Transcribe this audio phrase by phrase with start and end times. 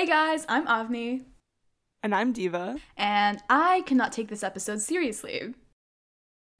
[0.00, 1.26] Hey guys, I'm Avni.
[2.02, 2.78] And I'm Diva.
[2.96, 5.52] And I cannot take this episode seriously.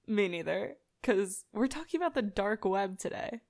[0.06, 3.40] Me neither, because we're talking about the dark web today.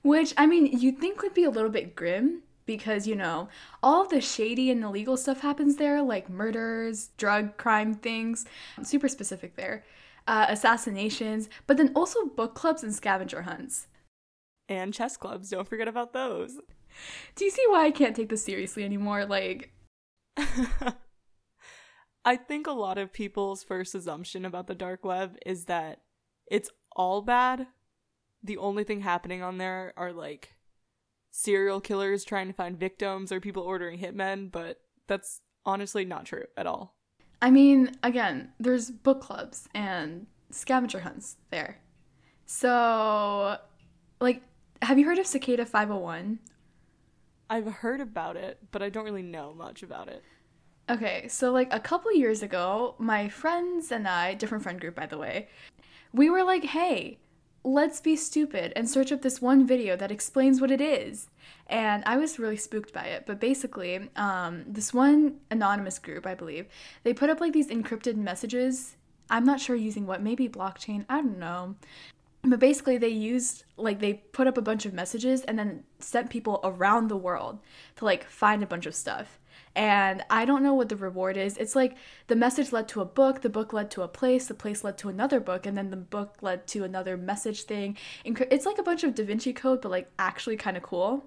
[0.00, 3.50] Which, I mean, you'd think would be a little bit grim because, you know,
[3.82, 8.46] all the shady and illegal stuff happens there, like murders, drug crime things,
[8.82, 9.84] super specific there,
[10.26, 13.88] uh, assassinations, but then also book clubs and scavenger hunts.
[14.70, 16.60] And chess clubs, don't forget about those.
[17.34, 19.24] Do you see why I can't take this seriously anymore?
[19.24, 19.72] Like,
[22.24, 26.02] I think a lot of people's first assumption about the dark web is that
[26.50, 27.66] it's all bad.
[28.42, 30.56] The only thing happening on there are like
[31.30, 36.44] serial killers trying to find victims or people ordering hitmen, but that's honestly not true
[36.56, 36.94] at all.
[37.40, 41.78] I mean, again, there's book clubs and scavenger hunts there.
[42.46, 43.56] So,
[44.20, 44.42] like,
[44.82, 46.38] have you heard of Cicada 501?
[47.52, 50.24] I've heard about it, but I don't really know much about it.
[50.88, 55.04] Okay, so like a couple years ago, my friends and I, different friend group by
[55.04, 55.48] the way,
[56.14, 57.18] we were like, hey,
[57.62, 61.28] let's be stupid and search up this one video that explains what it is.
[61.66, 63.24] And I was really spooked by it.
[63.26, 66.68] But basically, um, this one anonymous group, I believe,
[67.02, 68.96] they put up like these encrypted messages.
[69.28, 71.76] I'm not sure using what, maybe blockchain, I don't know.
[72.44, 76.28] But basically, they used, like, they put up a bunch of messages and then sent
[76.28, 77.60] people around the world
[77.96, 79.38] to, like, find a bunch of stuff
[79.74, 81.56] and I don't know what the reward is.
[81.56, 84.54] It's like the message led to a book, the book led to a place, the
[84.54, 87.96] place led to another book, and then the book led to another message thing.
[88.24, 91.24] It's like a bunch of Da Vinci Code, but like actually kind of cool.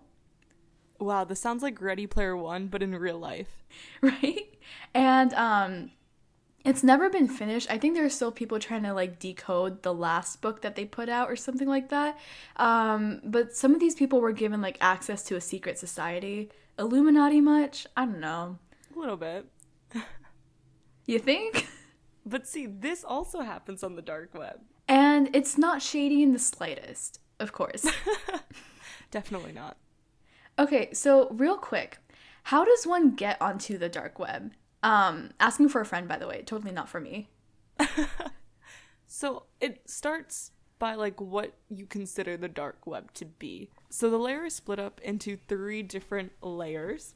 [1.00, 3.63] Wow, this sounds like Ready Player One, but in real life.
[4.02, 4.57] Right?
[4.94, 5.91] And um,
[6.66, 7.67] it's never been finished.
[7.69, 10.85] I think there are still people trying to like decode the last book that they
[10.85, 12.17] put out or something like that.
[12.57, 17.41] Um, but some of these people were given like access to a secret society Illuminati
[17.41, 17.88] much?
[17.95, 18.57] I don't know.
[18.95, 19.45] A little bit.
[21.06, 21.67] you think?
[22.28, 24.59] But see, this also happens on the dark web.
[24.88, 27.85] And it's not shady in the slightest, of course.
[29.11, 29.78] Definitely not.
[30.57, 32.00] Okay, so real quick,
[32.45, 34.53] how does one get onto the dark web?
[34.85, 37.28] Um, asking for a friend, by the way, totally not for me.
[39.07, 43.72] so it starts by like what you consider the dark web to be.
[43.90, 47.16] So the layer is split up into three different layers.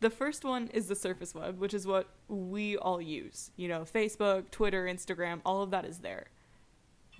[0.00, 3.50] The first one is the surface web, which is what we all use.
[3.56, 6.28] You know, Facebook, Twitter, Instagram, all of that is there.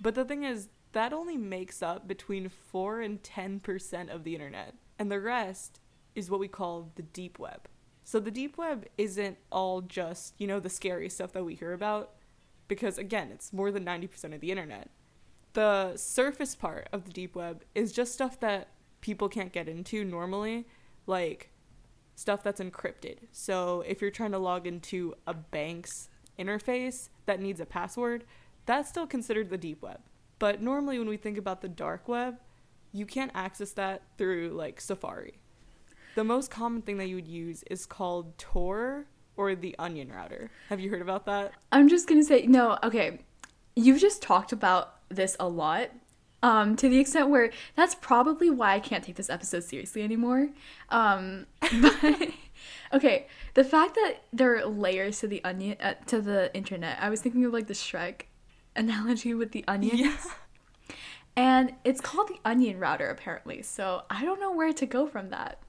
[0.01, 4.73] But the thing is, that only makes up between 4 and 10% of the internet.
[4.97, 5.79] And the rest
[6.15, 7.67] is what we call the deep web.
[8.09, 11.73] So the deep web isn't all just, you know, the scary stuff that we hear
[11.73, 12.15] about,
[12.67, 14.89] because again, it's more than 90% of the internet
[15.53, 18.69] the surface part of the deep web is just stuff that
[19.01, 20.67] people can't get into normally,
[21.07, 21.51] like
[22.15, 23.17] stuff that's encrypted.
[23.31, 28.25] So if you're trying to log into a bank's interface that needs a password,
[28.65, 29.99] that's still considered the deep web.
[30.37, 32.39] But normally when we think about the dark web,
[32.91, 35.39] you can't access that through like Safari.
[36.15, 39.05] The most common thing that you would use is called Tor
[39.37, 40.51] or the Onion router.
[40.69, 41.53] Have you heard about that?
[41.71, 43.19] I'm just going to say no, okay.
[43.75, 45.91] You've just talked about this a lot
[46.41, 50.49] um, to the extent where that's probably why I can't take this episode seriously anymore.
[50.89, 51.45] Um,
[51.81, 52.29] but
[52.93, 57.09] okay, the fact that there are layers to the onion uh, to the internet, I
[57.09, 58.23] was thinking of like the Shrek
[58.75, 60.01] analogy with the onions.
[60.01, 60.95] Yeah.
[61.35, 63.61] And it's called the onion router apparently.
[63.61, 65.59] So I don't know where to go from that.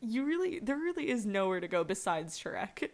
[0.00, 2.90] You really there really is nowhere to go besides Shrek.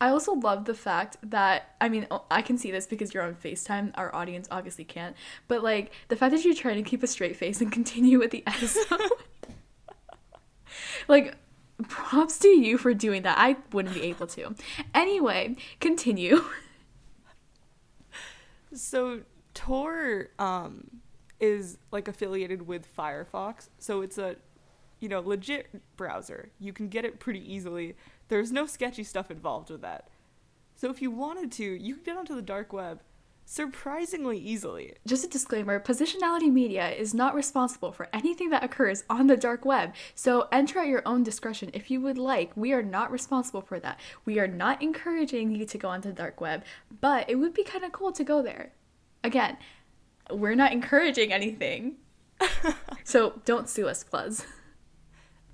[0.00, 3.34] I also love the fact that I mean I can see this because you're on
[3.34, 3.92] FaceTime.
[3.94, 5.16] Our audience obviously can't,
[5.48, 8.30] but like the fact that you're trying to keep a straight face and continue with
[8.30, 9.00] the episode.
[11.08, 11.36] like
[11.88, 13.38] props to you for doing that.
[13.38, 14.54] I wouldn't be able to.
[14.94, 16.44] Anyway, continue.
[18.76, 19.20] So
[19.54, 21.00] Tor um
[21.38, 23.68] is like affiliated with Firefox.
[23.78, 24.34] So it's a
[25.04, 26.48] you know, legit browser.
[26.58, 27.94] You can get it pretty easily
[28.28, 30.08] there's no sketchy stuff involved with that.
[30.76, 33.00] So if you wanted to, you could get onto the dark web
[33.46, 34.94] surprisingly easily.
[35.06, 39.66] Just a disclaimer Positionality Media is not responsible for anything that occurs on the dark
[39.66, 42.56] web, so enter at your own discretion if you would like.
[42.56, 44.00] We are not responsible for that.
[44.24, 46.64] We are not encouraging you to go onto the dark web,
[47.02, 48.72] but it would be kind of cool to go there.
[49.22, 49.58] Again,
[50.30, 51.96] we're not encouraging anything.
[53.04, 54.46] so don't sue us, plus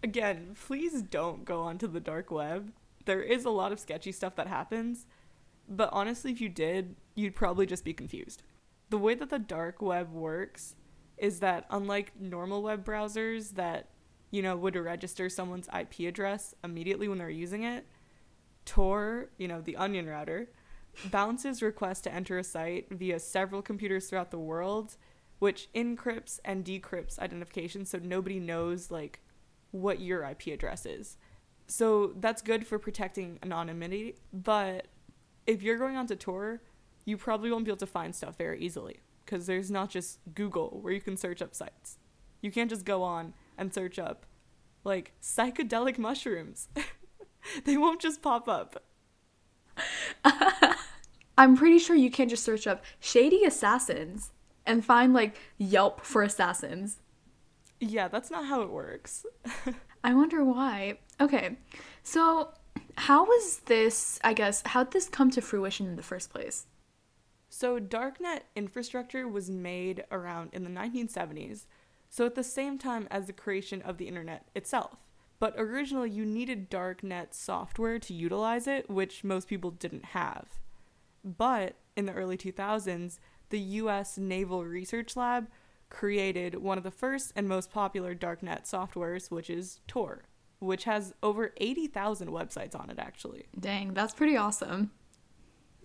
[0.02, 2.72] again, please don't go onto the dark web.
[3.04, 5.06] There is a lot of sketchy stuff that happens,
[5.68, 8.42] but honestly, if you did, you'd probably just be confused.
[8.90, 10.76] The way that the dark web works
[11.16, 13.90] is that unlike normal web browsers that
[14.30, 17.86] you know, would register someone's IP address immediately when they're using it,
[18.64, 20.50] Tor, you know, the onion router,
[21.06, 24.96] bounces requests to enter a site via several computers throughout the world,
[25.38, 29.20] which encrypts and decrypts identification so nobody knows like
[29.70, 31.16] what your IP address is.
[31.66, 34.86] So that's good for protecting anonymity, but
[35.46, 36.62] if you're going onto Tor,
[37.04, 40.78] you probably won't be able to find stuff very easily because there's not just Google
[40.82, 41.98] where you can search up sites.
[42.40, 44.26] You can't just go on and search up
[44.84, 46.68] like psychedelic mushrooms.
[47.64, 48.82] they won't just pop up.
[51.38, 54.32] I'm pretty sure you can't just search up shady assassins
[54.66, 57.00] and find like Yelp for assassins.
[57.80, 59.24] Yeah, that's not how it works.
[60.04, 60.98] I wonder why.
[61.20, 61.56] Okay,
[62.02, 62.52] so
[62.96, 66.66] how was this, I guess, how'd this come to fruition in the first place?
[67.48, 71.64] So, darknet infrastructure was made around in the 1970s,
[72.08, 74.98] so at the same time as the creation of the internet itself.
[75.40, 80.60] But originally, you needed darknet software to utilize it, which most people didn't have.
[81.24, 83.18] But in the early 2000s,
[83.48, 85.48] the US Naval Research Lab
[85.90, 90.24] created one of the first and most popular darknet softwares, which is Tor,
[90.60, 93.46] which has over 80,000 websites on it, actually.
[93.58, 94.92] Dang, that's pretty awesome.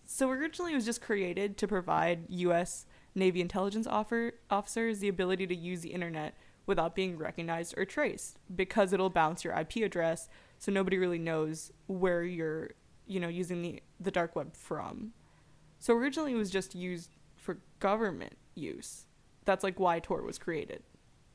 [0.05, 2.85] So originally, it was just created to provide U.S.
[3.15, 6.37] Navy intelligence offer- officers the ability to use the internet
[6.67, 10.29] without being recognized or traced because it'll bounce your IP address,
[10.59, 12.71] so nobody really knows where you're,
[13.07, 15.13] you know, using the the dark web from.
[15.79, 19.05] So originally, it was just used for government use.
[19.45, 20.83] That's like why Tor was created.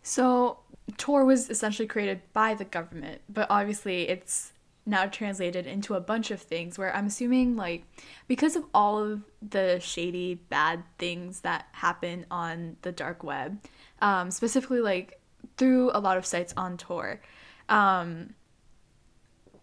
[0.02, 0.58] So
[0.96, 4.52] Tor was essentially created by the government, but obviously it's
[4.86, 7.84] now translated into a bunch of things where I'm assuming like
[8.28, 13.60] because of all of the shady bad things that happen on the dark web,
[14.00, 15.20] um, specifically like
[15.56, 17.20] through a lot of sites on Tor,
[17.68, 18.34] um,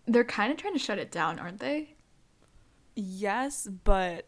[0.06, 1.96] they're kind of trying to shut it down, aren't they?
[2.96, 4.26] Yes, but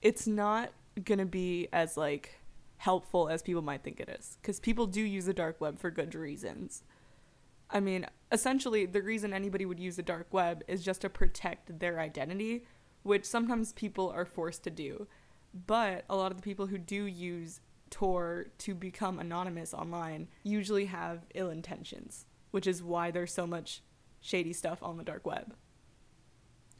[0.00, 0.70] it's not
[1.04, 2.38] gonna be as like
[2.78, 5.90] helpful as people might think it is because people do use the dark web for
[5.90, 6.82] good reasons.
[7.70, 11.78] I mean, essentially, the reason anybody would use the dark web is just to protect
[11.80, 12.64] their identity,
[13.02, 15.08] which sometimes people are forced to do.
[15.66, 20.86] But a lot of the people who do use Tor to become anonymous online usually
[20.86, 23.82] have ill intentions, which is why there's so much
[24.20, 25.54] shady stuff on the dark web.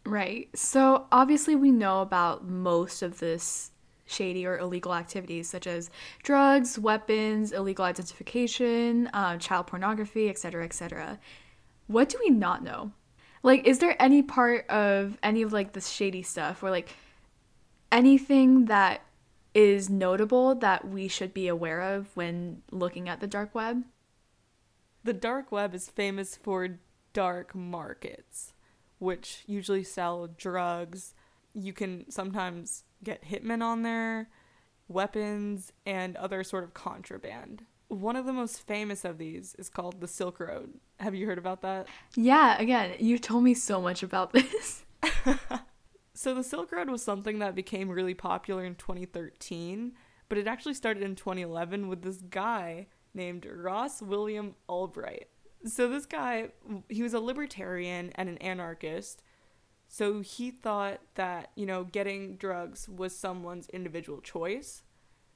[0.04, 0.48] Right.
[0.54, 3.72] So obviously, we know about most of this
[4.06, 5.90] shady or illegal activities such as
[6.22, 11.18] drugs, weapons, illegal identification, uh, child pornography, etc., etc.
[11.88, 12.92] What do we not know?
[13.42, 16.88] Like, is there any part of any of like this shady stuff or like
[17.92, 19.02] anything that
[19.54, 23.84] is notable that we should be aware of when looking at the dark web?
[25.04, 26.78] The dark web is famous for
[27.12, 28.52] dark markets,
[28.98, 31.14] which usually sell drugs.
[31.54, 34.28] You can sometimes get hitmen on there,
[34.88, 37.64] weapons, and other sort of contraband.
[37.88, 40.74] One of the most famous of these is called the Silk Road.
[40.98, 41.86] Have you heard about that?
[42.16, 44.84] Yeah, again, you told me so much about this.
[46.14, 49.92] so, the Silk Road was something that became really popular in 2013,
[50.28, 55.28] but it actually started in 2011 with this guy named Ross William Albright.
[55.64, 56.48] So, this guy,
[56.88, 59.22] he was a libertarian and an anarchist
[59.96, 64.82] so he thought that, you know, getting drugs was someone's individual choice.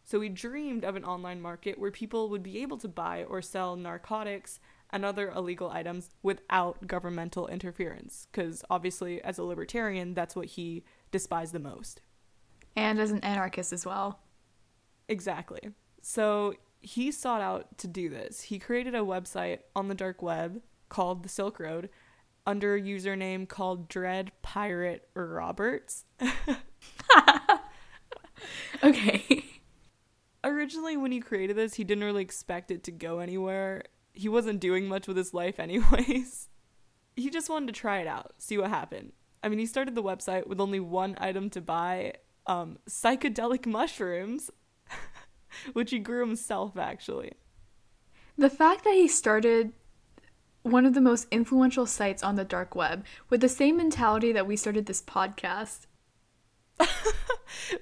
[0.05, 3.41] So he dreamed of an online market where people would be able to buy or
[3.41, 8.29] sell narcotics and other illegal items without governmental interference.
[8.31, 12.03] Because obviously, as a libertarian, that's what he despised the most.
[12.77, 14.21] And as an anarchist as well.
[15.09, 15.71] Exactly.
[16.03, 16.53] So
[16.83, 18.43] he sought out to do this.
[18.43, 21.89] He created a website on the dark web called the Silk Road
[22.51, 26.05] under a username called Dread Pirate Roberts.
[28.83, 29.45] okay.
[30.43, 33.85] Originally, when he created this, he didn't really expect it to go anywhere.
[34.13, 36.49] He wasn't doing much with his life, anyways.
[37.15, 39.13] he just wanted to try it out, see what happened.
[39.45, 42.15] I mean, he started the website with only one item to buy
[42.49, 44.51] um, psychedelic mushrooms,
[45.73, 47.35] which he grew himself, actually.
[48.37, 49.73] The fact that he started
[50.63, 54.47] one of the most influential sites on the dark web with the same mentality that
[54.47, 55.87] we started this podcast.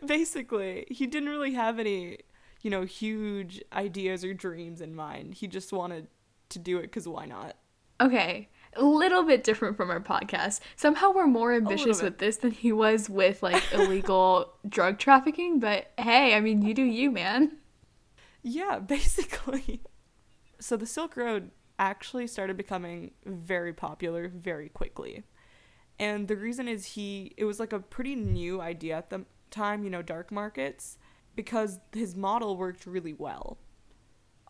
[0.06, 2.18] Basically, he didn't really have any,
[2.62, 5.34] you know, huge ideas or dreams in mind.
[5.34, 6.08] He just wanted
[6.50, 7.56] to do it because why not?
[8.00, 10.60] Okay, a little bit different from our podcast.
[10.76, 15.90] Somehow we're more ambitious with this than he was with like illegal drug trafficking, but
[15.98, 17.56] hey, I mean, you do you, man.
[18.42, 19.82] Yeah, basically.
[20.60, 25.24] So the Silk Road actually started becoming very popular very quickly.
[25.98, 29.84] And the reason is he it was like a pretty new idea at the time,
[29.84, 30.98] you know, dark markets,
[31.34, 33.58] because his model worked really well.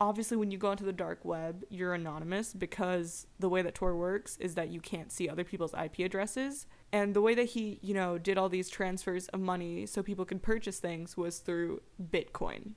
[0.00, 3.96] Obviously, when you go onto the dark web, you're anonymous because the way that Tor
[3.96, 6.66] works is that you can't see other people's IP addresses.
[6.92, 10.24] And the way that he, you know, did all these transfers of money so people
[10.24, 12.74] could purchase things was through Bitcoin,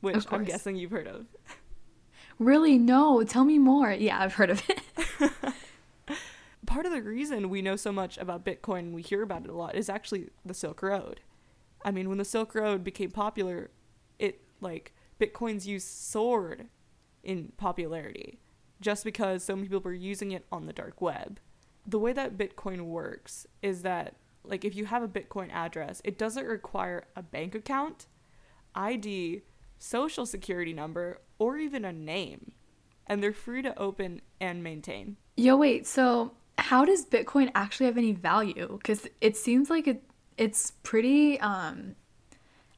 [0.00, 1.26] which I'm guessing you've heard of.
[2.38, 2.78] Really?
[2.78, 3.92] No, tell me more.
[3.92, 4.80] Yeah, I've heard of it.
[6.66, 9.50] part of the reason we know so much about Bitcoin and we hear about it
[9.50, 11.20] a lot is actually the Silk Road.
[11.84, 13.70] I mean, when the Silk Road became popular,
[14.18, 16.68] it like Bitcoin's use soared
[17.22, 18.40] in popularity
[18.80, 21.40] just because so many people were using it on the dark web.
[21.86, 26.18] The way that Bitcoin works is that like if you have a Bitcoin address, it
[26.18, 28.06] doesn't require a bank account,
[28.74, 29.42] ID,
[29.78, 32.52] social security number, or even a name.
[33.06, 35.16] And they're free to open and maintain.
[35.36, 35.86] Yo, wait.
[35.86, 38.78] So, how does Bitcoin actually have any value?
[38.78, 40.02] Because it seems like it
[40.38, 41.96] it's pretty, um,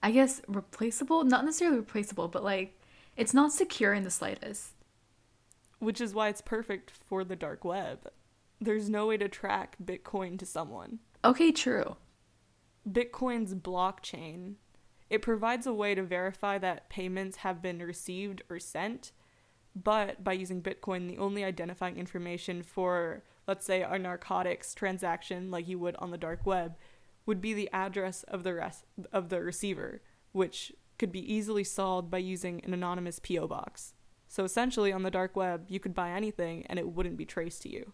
[0.03, 1.25] I guess, replaceable.
[1.25, 2.81] Not necessarily replaceable, but like
[3.17, 4.73] it's not secure in the slightest.
[5.79, 8.11] which is why it's perfect for the dark web.
[8.61, 11.01] There's no way to track Bitcoin to someone.
[11.25, 11.97] Okay, true.
[12.89, 14.55] Bitcoin's blockchain,
[15.15, 19.13] it provides a way to verify that payments have been received or sent,
[19.81, 25.69] but by using Bitcoin, the only identifying information for, let's say, a narcotics transaction like
[25.69, 26.75] you would on the dark web
[27.27, 30.03] would be the address of the rest of the receiver,
[30.33, 33.95] which could be easily solved by using an anonymous PO box.
[34.27, 37.63] So essentially on the dark web, you could buy anything and it wouldn't be traced
[37.63, 37.93] to you.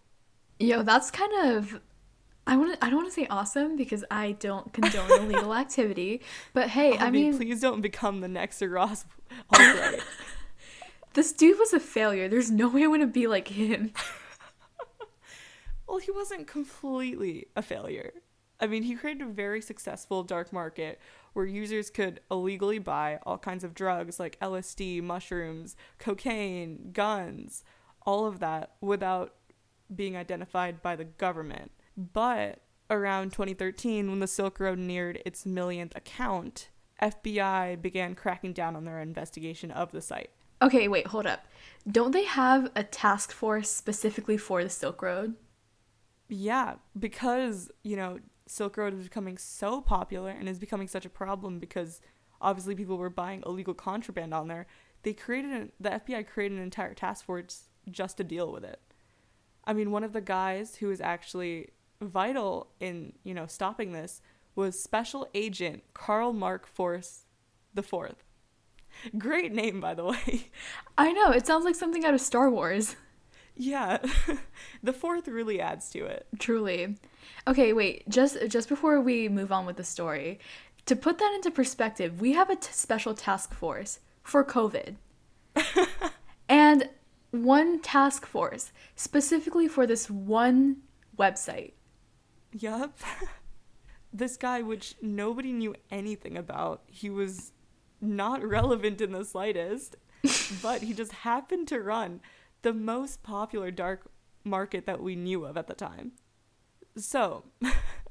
[0.57, 1.81] Yo, that's kind of
[2.47, 6.21] I want to I don't want to say awesome because I don't condone illegal activity,
[6.53, 9.05] but hey, I, mean, please don't become the next Ross
[9.55, 10.01] Albright.
[11.13, 12.27] this dude was a failure.
[12.27, 13.93] There's no way I want to be like him.
[15.87, 18.13] well, he wasn't completely a failure.
[18.59, 20.99] I mean, he created a very successful dark market
[21.33, 27.63] where users could illegally buy all kinds of drugs like LSD, mushrooms, cocaine, guns,
[28.05, 29.33] all of that without
[29.93, 31.71] being identified by the government.
[31.95, 36.69] But around 2013, when the Silk Road neared its millionth account,
[37.01, 40.29] FBI began cracking down on their investigation of the site.
[40.61, 41.45] Okay, wait, hold up.
[41.89, 45.35] Don't they have a task force specifically for the Silk Road?
[46.29, 51.09] Yeah, because, you know, Silk Road is becoming so popular and is becoming such a
[51.09, 52.01] problem because
[52.39, 54.67] obviously people were buying illegal contraband on there.
[55.03, 58.79] They created an, the FBI created an entire task force just to deal with it.
[59.65, 61.69] I mean, one of the guys who was actually
[62.01, 64.21] vital in, you know, stopping this
[64.55, 67.25] was Special Agent Carl Mark Force
[67.73, 68.23] the Fourth.
[69.17, 70.49] Great name, by the way.
[70.97, 72.95] I know, it sounds like something out of Star Wars.
[73.55, 73.99] yeah,
[74.83, 76.27] the fourth really adds to it.
[76.39, 76.97] Truly.
[77.47, 78.07] Okay, wait.
[78.09, 80.39] Just just before we move on with the story,
[80.85, 84.95] to put that into perspective, we have a t- special task force for COVID.
[86.49, 86.89] and
[87.31, 90.77] one task force specifically for this one
[91.17, 91.73] website.
[92.53, 92.99] Yup.
[94.13, 97.51] this guy, which nobody knew anything about, he was
[97.99, 99.95] not relevant in the slightest,
[100.61, 102.21] but he just happened to run
[102.61, 104.09] the most popular dark
[104.43, 106.13] market that we knew of at the time.
[106.97, 107.45] So,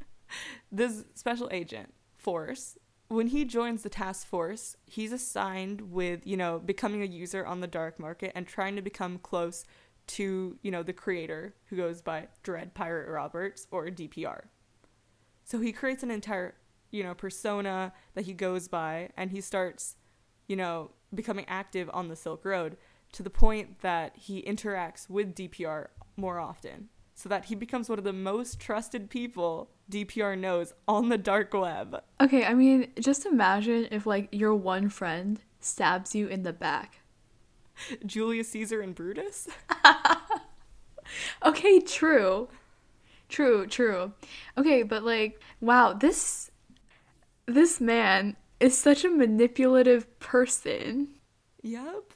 [0.72, 2.78] this special agent force,
[3.08, 7.60] when he joins the task force, he's assigned with, you know, becoming a user on
[7.60, 9.64] the dark market and trying to become close
[10.10, 14.42] to, you know, the creator who goes by Dread Pirate Roberts or DPR.
[15.44, 16.54] So he creates an entire,
[16.90, 19.96] you know, persona that he goes by and he starts,
[20.48, 22.76] you know, becoming active on the Silk Road
[23.12, 26.88] to the point that he interacts with DPR more often.
[27.14, 31.52] So that he becomes one of the most trusted people DPR knows on the dark
[31.52, 32.02] web.
[32.20, 37.00] Okay, I mean, just imagine if like your one friend stabs you in the back.
[38.06, 39.48] Julius Caesar and Brutus?
[41.44, 42.48] Okay, true.
[43.28, 44.12] True, true.
[44.58, 46.50] Okay, but like, wow, this
[47.46, 51.08] this man is such a manipulative person.
[51.62, 52.12] Yep.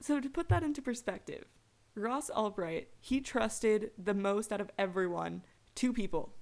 [0.00, 1.44] So to put that into perspective,
[1.94, 5.42] Ross Albright, he trusted the most out of everyone
[5.74, 6.32] two people.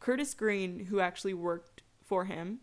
[0.00, 2.60] Curtis Green, who actually worked for him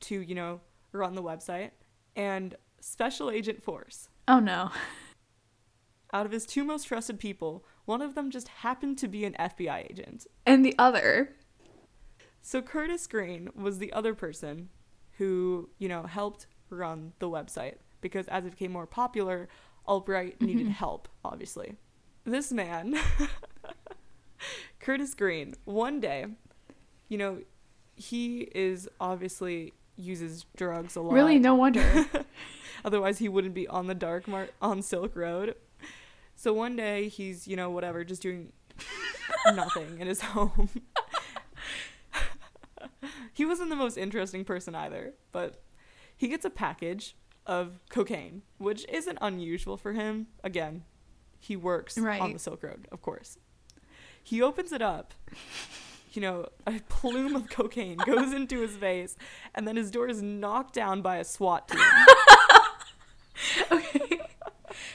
[0.00, 0.60] to, you know,
[0.92, 1.70] run the website,
[2.16, 4.08] and Special Agent Force.
[4.26, 4.70] Oh no.
[6.12, 9.34] Out of his two most trusted people, one of them just happened to be an
[9.38, 10.26] FBI agent.
[10.44, 11.36] And the other.
[12.42, 14.68] So Curtis Green was the other person
[15.18, 19.48] who, you know, helped run the website because as it became more popular,
[19.86, 20.46] Albright mm-hmm.
[20.46, 21.76] needed help, obviously.
[22.24, 22.98] This man,
[24.80, 26.26] Curtis Green, one day,
[27.08, 27.42] you know,
[27.94, 31.12] he is obviously uses drugs a lot.
[31.12, 32.06] Really, no wonder.
[32.84, 35.54] Otherwise, he wouldn't be on the dark mar- on Silk Road.
[36.34, 38.52] So one day, he's you know whatever, just doing
[39.46, 40.68] nothing in his home.
[43.32, 45.62] he wasn't the most interesting person either, but
[46.16, 47.16] he gets a package
[47.46, 50.28] of cocaine, which isn't unusual for him.
[50.42, 50.84] Again,
[51.38, 53.38] he works on the Silk Road, of course.
[54.22, 55.14] He opens it up.
[56.12, 59.16] You know, a plume of cocaine goes into his face,
[59.54, 61.80] and then his door is knocked down by a SWAT team.
[63.72, 64.20] okay.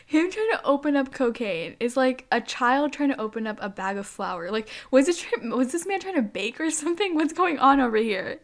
[0.05, 3.69] Him trying to open up cocaine is like a child trying to open up a
[3.69, 4.51] bag of flour.
[4.51, 7.15] Like, was this try- was this man trying to bake or something?
[7.15, 8.39] What's going on over here?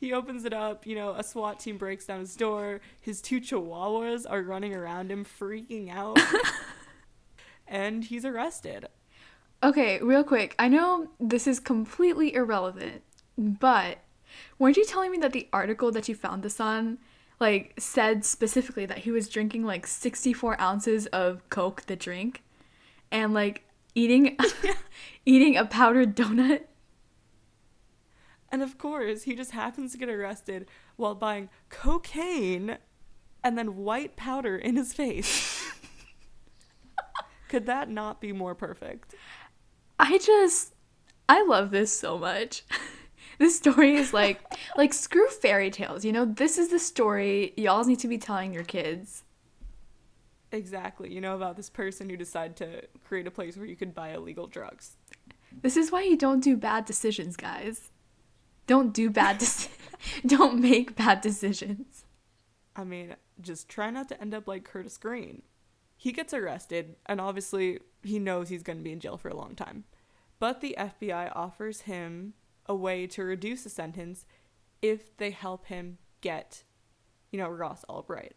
[0.00, 2.80] He opens it up, you know, a SWAT team breaks down his door.
[3.00, 6.18] His two chihuahuas are running around him, freaking out.
[7.66, 8.86] and he's arrested.
[9.62, 10.54] Okay, real quick.
[10.58, 13.02] I know this is completely irrelevant,
[13.36, 13.98] but
[14.58, 16.98] weren't you telling me that the article that you found this on,
[17.40, 22.44] like, said specifically that he was drinking like 64 ounces of Coke, the drink,
[23.10, 23.64] and like
[23.96, 24.36] eating
[25.26, 26.62] eating a powdered donut?
[28.50, 32.78] And of course, he just happens to get arrested while buying cocaine
[33.42, 35.64] and then white powder in his face.
[37.48, 39.14] Could that not be more perfect?
[39.98, 40.74] I just
[41.28, 42.64] I love this so much.
[43.38, 44.40] this story is like
[44.76, 46.24] like screw fairy tales, you know?
[46.24, 49.24] This is the story y'all need to be telling your kids.
[50.50, 51.12] Exactly.
[51.12, 54.14] You know about this person who decided to create a place where you could buy
[54.14, 54.96] illegal drugs.
[55.62, 57.90] This is why you don't do bad decisions, guys.
[58.66, 59.68] Don't do bad deci-
[60.26, 62.04] don't make bad decisions.
[62.76, 65.42] I mean, just try not to end up like Curtis Green.
[65.96, 69.36] He gets arrested, and obviously, he knows he's going to be in jail for a
[69.36, 69.84] long time.
[70.38, 72.34] But the FBI offers him
[72.66, 74.26] a way to reduce the sentence
[74.82, 76.64] if they help him get,
[77.30, 78.34] you know, Ross Albright.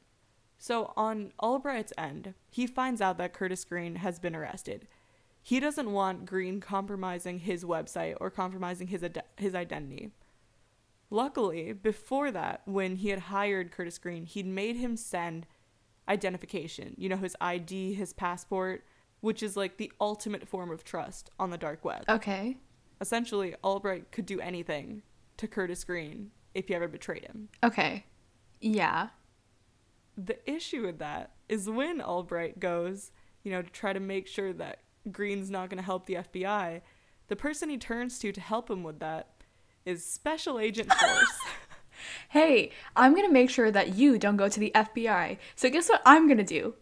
[0.57, 4.87] So, on Albright's end, he finds out that Curtis Green has been arrested.
[5.41, 10.11] He doesn't want Green compromising his website or compromising his, ide- his identity.
[11.09, 15.47] Luckily, before that, when he had hired Curtis Green, he'd made him send
[16.07, 18.85] identification, you know, his ID, his passport,
[19.21, 22.03] which is like the ultimate form of trust on the dark web.
[22.09, 22.57] Okay.
[22.99, 25.03] Essentially, Albright could do anything
[25.37, 27.49] to Curtis Green if he ever betrayed him.
[27.63, 28.05] Okay.
[28.59, 29.09] Yeah.
[30.17, 33.11] The issue with that is when Albright goes,
[33.43, 34.79] you know, to try to make sure that
[35.11, 36.81] Green's not going to help the FBI,
[37.27, 39.29] the person he turns to to help him with that
[39.85, 41.39] is Special Agent Force.
[42.29, 45.37] Hey, I'm to make sure that you don't go to the FBI.
[45.55, 46.75] So guess what I'm to do?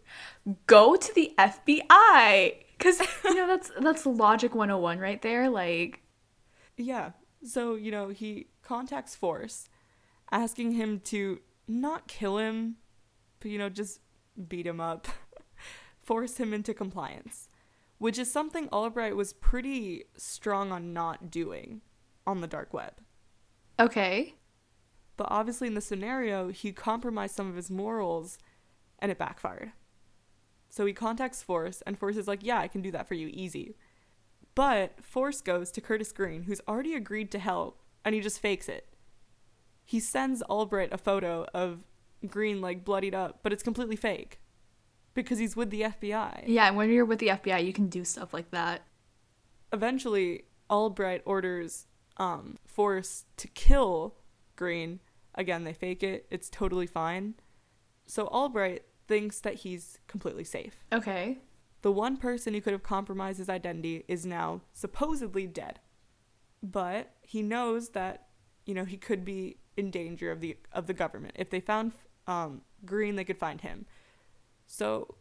[0.66, 2.54] Go to the FBI.
[2.78, 6.02] Cuz you know that's that's logic 101 right there like
[6.76, 7.10] Yeah.
[7.42, 9.68] So, you know, he contacts Force,
[10.30, 12.76] asking him to not kill him,
[13.40, 14.00] but, you know, just
[14.48, 15.08] beat him up,
[16.04, 17.48] force him into compliance,
[17.98, 21.80] which is something Albright was pretty strong on not doing
[22.26, 23.00] on the dark web.
[23.78, 24.34] okay.
[25.20, 28.38] But obviously, in the scenario, he compromised some of his morals
[29.00, 29.72] and it backfired.
[30.70, 33.28] So he contacts Force, and Force is like, Yeah, I can do that for you,
[33.30, 33.76] easy.
[34.54, 38.66] But Force goes to Curtis Green, who's already agreed to help, and he just fakes
[38.66, 38.88] it.
[39.84, 41.80] He sends Albright a photo of
[42.26, 44.40] Green, like, bloodied up, but it's completely fake
[45.12, 46.44] because he's with the FBI.
[46.46, 48.86] Yeah, and when you're with the FBI, you can do stuff like that.
[49.70, 54.14] Eventually, Albright orders um, Force to kill
[54.56, 55.00] Green.
[55.34, 57.34] Again, they fake it, it's totally fine.
[58.06, 60.84] So Albright thinks that he's completely safe.
[60.92, 61.38] Okay.
[61.82, 65.80] The one person who could have compromised his identity is now supposedly dead.
[66.62, 68.26] But he knows that,
[68.66, 71.36] you know, he could be in danger of the of the government.
[71.38, 71.92] If they found
[72.26, 73.86] um, Green, they could find him.
[74.66, 75.14] So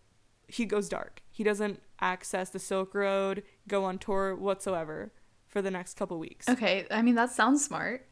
[0.48, 1.22] he goes dark.
[1.32, 5.14] He doesn't access the Silk Road, go on Tor whatsoever
[5.48, 6.50] for the next couple weeks.
[6.50, 8.09] Okay, I mean that sounds smart.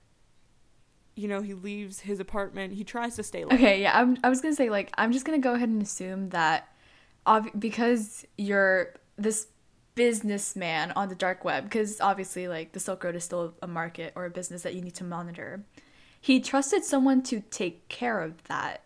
[1.18, 2.74] You know, he leaves his apartment.
[2.74, 3.56] He tries to stay low.
[3.56, 6.30] Okay, yeah, I'm, I was gonna say like I'm just gonna go ahead and assume
[6.30, 6.68] that,
[7.26, 9.48] ob- because you're this
[9.96, 14.14] businessman on the dark web, because obviously like the Silk Road is still a market
[14.16, 15.64] or a business that you need to monitor.
[16.22, 18.84] He trusted someone to take care of that,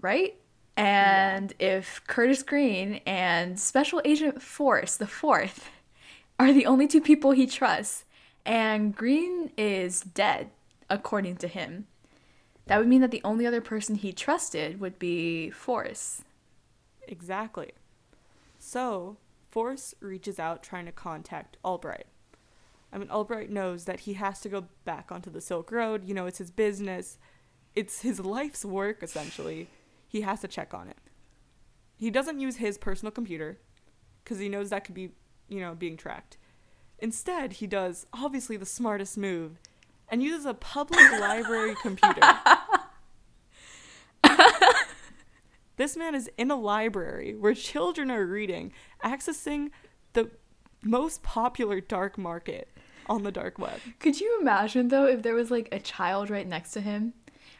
[0.00, 0.34] right?
[0.76, 5.70] And if Curtis Green and Special Agent Force, the fourth,
[6.40, 8.04] are the only two people he trusts,
[8.44, 10.50] and Green is dead,
[10.90, 11.86] according to him,
[12.66, 16.22] that would mean that the only other person he trusted would be Force.
[17.06, 17.72] Exactly.
[18.58, 19.16] So,
[19.48, 22.06] Force reaches out trying to contact Albright.
[22.92, 26.04] I mean, Albright knows that he has to go back onto the Silk Road.
[26.06, 27.18] You know, it's his business,
[27.74, 29.68] it's his life's work, essentially.
[30.06, 30.96] He has to check on it.
[31.96, 33.58] He doesn't use his personal computer
[34.22, 35.10] because he knows that could be,
[35.48, 36.38] you know, being tracked.
[36.98, 39.58] Instead, he does obviously the smartest move
[40.10, 42.20] and uses a public library computer.
[45.76, 48.72] this man is in a library where children are reading,
[49.04, 49.70] accessing
[50.12, 50.30] the
[50.82, 52.68] most popular dark market
[53.08, 53.80] on the dark web.
[53.98, 57.14] Could you imagine though if there was like a child right next to him,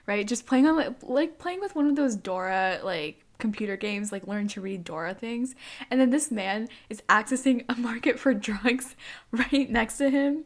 [0.07, 0.27] right?
[0.27, 4.27] Just playing on like, like playing with one of those Dora like computer games, like
[4.27, 5.55] learn to read Dora things,
[5.91, 8.97] and then this man is accessing a market for drugs
[9.33, 10.45] right next to him.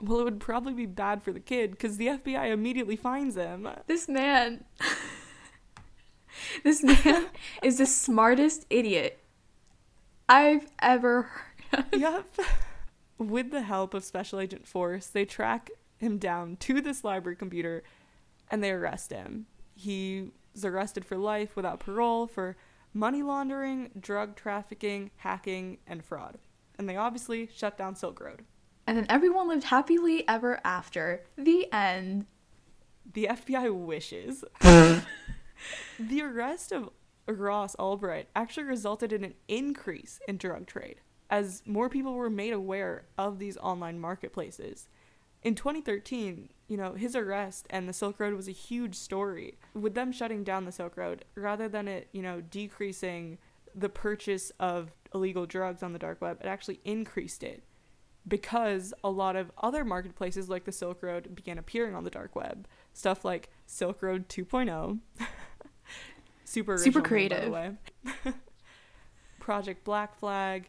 [0.00, 3.68] Well, it would probably be bad for the kid because the FBI immediately finds him.
[3.86, 4.64] This man.
[6.64, 7.26] this man
[7.62, 9.18] is the smartest idiot
[10.28, 11.22] I've ever
[11.72, 12.00] heard of.
[12.00, 12.38] Yep.
[13.18, 17.82] With the help of Special Agent Force, they track him down to this library computer
[18.50, 19.46] and they arrest him.
[19.74, 22.56] He was arrested for life without parole for
[22.94, 26.38] money laundering, drug trafficking, hacking, and fraud.
[26.78, 28.44] And they obviously shut down Silk Road.
[28.88, 31.22] And then everyone lived happily ever after.
[31.36, 32.24] The end.
[33.12, 34.42] The FBI wishes.
[34.62, 36.88] the arrest of
[37.26, 42.54] Ross Albright actually resulted in an increase in drug trade as more people were made
[42.54, 44.88] aware of these online marketplaces.
[45.42, 49.58] In 2013, you know, his arrest and the Silk Road was a huge story.
[49.74, 53.36] With them shutting down the Silk Road, rather than it, you know, decreasing
[53.74, 57.62] the purchase of illegal drugs on the dark web, it actually increased it
[58.28, 62.36] because a lot of other marketplaces like the Silk Road began appearing on the dark
[62.36, 62.66] web.
[62.92, 64.98] Stuff like Silk Road 2.0.
[66.44, 67.52] Super Super name, by the creative.
[67.52, 67.70] way.
[69.40, 70.68] Project Black Flag,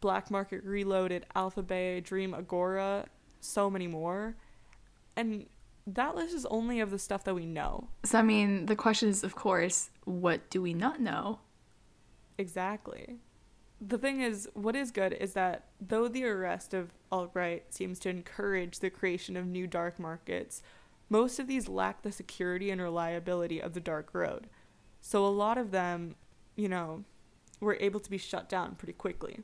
[0.00, 3.06] Black Market Reloaded, Alpha Bay, Dream Agora,
[3.40, 4.36] so many more.
[5.16, 5.46] And
[5.86, 7.88] that list is only of the stuff that we know.
[8.04, 11.40] So, I mean, the question is, of course, what do we not know?
[12.38, 13.16] Exactly.
[13.84, 18.08] The thing is, what is good is that though the arrest of Albright seems to
[18.10, 20.62] encourage the creation of new dark markets,
[21.08, 24.46] most of these lack the security and reliability of the dark road.
[25.00, 26.14] So a lot of them,
[26.54, 27.04] you know,
[27.60, 29.40] were able to be shut down pretty quickly.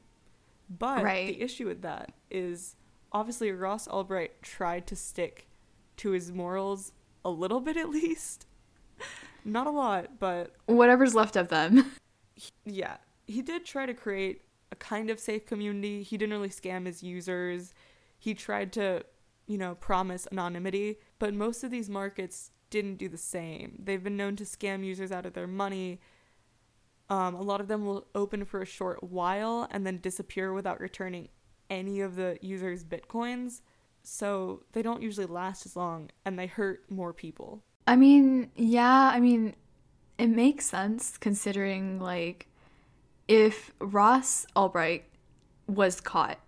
[0.70, 1.26] But Right.
[1.26, 2.76] the issue with that is
[3.10, 5.48] obviously Ross Albright tried to stick
[5.96, 6.92] to his morals
[7.24, 8.46] a little bit at least.
[9.44, 11.90] Not a lot, but Whatever's left of them.
[12.64, 12.98] yeah,
[13.28, 16.02] he did try to create a kind of safe community.
[16.02, 17.74] He didn't really scam his users.
[18.18, 19.04] He tried to,
[19.46, 23.80] you know, promise anonymity, but most of these markets didn't do the same.
[23.84, 26.00] They've been known to scam users out of their money.
[27.08, 30.80] Um, a lot of them will open for a short while and then disappear without
[30.80, 31.28] returning
[31.70, 33.60] any of the users' bitcoins.
[34.02, 37.62] So they don't usually last as long and they hurt more people.
[37.86, 39.54] I mean, yeah, I mean,
[40.18, 42.48] it makes sense considering, like,
[43.28, 45.04] if Ross Albright
[45.66, 46.38] was caught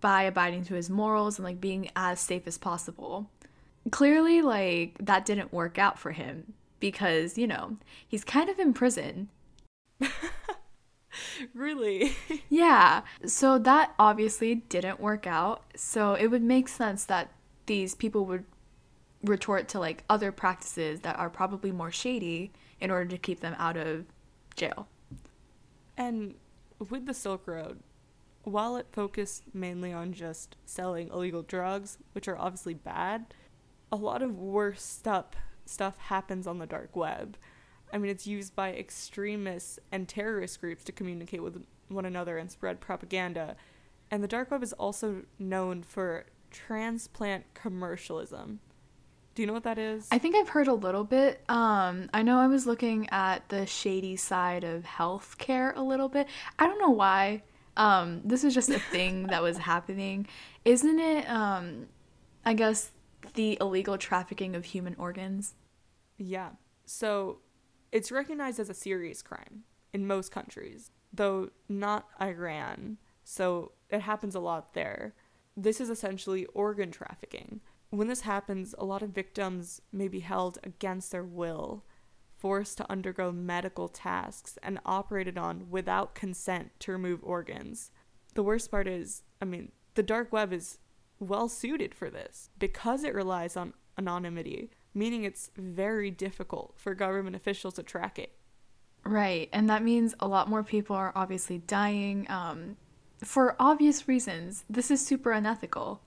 [0.00, 3.30] by abiding to his morals and, like, being as safe as possible,
[3.90, 8.72] clearly, like, that didn't work out for him because, you know, he's kind of in
[8.72, 9.28] prison.
[11.54, 12.12] really?
[12.50, 15.64] Yeah, so that obviously didn't work out.
[15.76, 17.30] So it would make sense that
[17.66, 18.44] these people would
[19.22, 23.54] retort to like other practices that are probably more shady in order to keep them
[23.58, 24.06] out of
[24.56, 24.88] jail.
[25.98, 26.36] And
[26.78, 27.80] with the Silk Road,
[28.44, 33.34] while it focused mainly on just selling illegal drugs, which are obviously bad,
[33.90, 35.26] a lot of worse stuff
[35.66, 37.36] stuff happens on the dark web.
[37.92, 42.50] I mean, it's used by extremists and terrorist groups to communicate with one another and
[42.50, 43.56] spread propaganda.
[44.10, 48.60] And the dark web is also known for transplant commercialism.
[49.38, 50.08] Do you know what that is?
[50.10, 51.44] I think I've heard a little bit.
[51.48, 56.26] Um, I know I was looking at the shady side of healthcare a little bit.
[56.58, 57.44] I don't know why.
[57.76, 60.26] Um, this is just a thing that was happening.
[60.64, 61.86] Isn't it, um,
[62.44, 62.90] I guess,
[63.34, 65.54] the illegal trafficking of human organs?
[66.16, 66.48] Yeah.
[66.84, 67.38] So
[67.92, 72.98] it's recognized as a serious crime in most countries, though not Iran.
[73.22, 75.14] So it happens a lot there.
[75.56, 77.60] This is essentially organ trafficking.
[77.90, 81.84] When this happens, a lot of victims may be held against their will,
[82.36, 87.90] forced to undergo medical tasks, and operated on without consent to remove organs.
[88.34, 90.78] The worst part is, I mean, the dark web is
[91.18, 97.36] well suited for this because it relies on anonymity, meaning it's very difficult for government
[97.36, 98.32] officials to track it.
[99.04, 99.48] Right.
[99.52, 102.76] And that means a lot more people are obviously dying um,
[103.24, 104.64] for obvious reasons.
[104.68, 106.02] This is super unethical.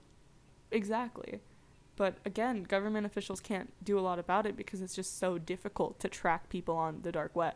[0.72, 1.40] Exactly.
[1.96, 6.00] But again, government officials can't do a lot about it because it's just so difficult
[6.00, 7.54] to track people on the dark web.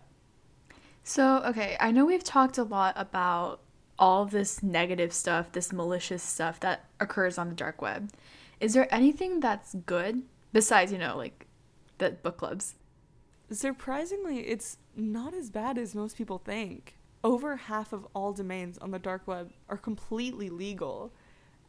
[1.04, 3.62] So, okay, I know we've talked a lot about
[3.98, 8.12] all this negative stuff, this malicious stuff that occurs on the dark web.
[8.60, 11.48] Is there anything that's good besides, you know, like
[11.98, 12.76] the book clubs?
[13.52, 16.96] Surprisingly, it's not as bad as most people think.
[17.24, 21.14] Over half of all domains on the dark web are completely legal.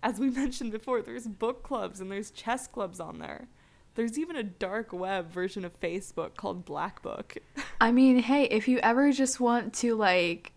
[0.02, 3.48] As we mentioned before, there's book clubs and there's chess clubs on there.
[3.94, 7.36] There's even a dark web version of Facebook called Black Book.
[7.80, 10.52] I mean, hey, if you ever just want to like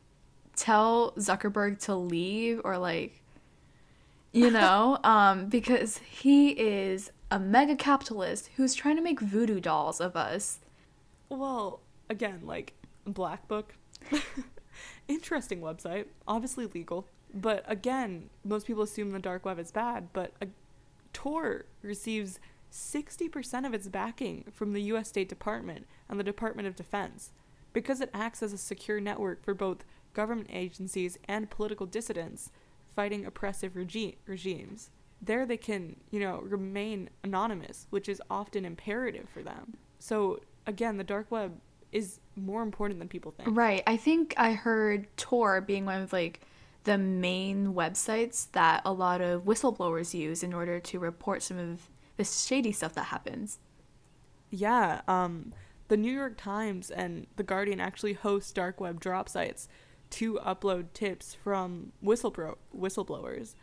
[0.56, 3.21] tell Zuckerberg to leave or like
[4.34, 10.02] you know, um because he is a mega capitalist who's trying to make voodoo dolls
[10.02, 10.60] of us.
[11.30, 12.73] Well, again, like
[13.06, 13.75] Black Book.
[15.08, 17.08] Interesting website, obviously legal.
[17.34, 20.48] But again, most people assume the dark web is bad, but a,
[21.13, 22.39] Tor receives
[22.72, 27.32] 60% of its backing from the US State Department and the Department of Defense
[27.74, 32.52] because it acts as a secure network for both government agencies and political dissidents
[32.96, 34.89] fighting oppressive regi- regimes.
[35.22, 39.78] There they can, you know, remain anonymous, which is often imperative for them.
[40.00, 41.60] So, again, the dark web
[41.92, 43.56] is more important than people think.
[43.56, 43.84] Right.
[43.86, 46.42] I think I heard Tor being one of like
[46.84, 51.89] the main websites that a lot of whistleblowers use in order to report some of
[52.18, 53.60] the shady stuff that happens.
[54.50, 55.54] Yeah, um,
[55.89, 59.68] the New York Times and The Guardian actually host dark web drop sites
[60.12, 63.56] to upload tips from whistleblow- whistleblowers